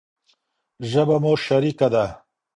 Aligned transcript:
ژبه 0.91 1.15
مو 1.23 1.33
شريکه 1.45 1.87
ده. 1.93 2.05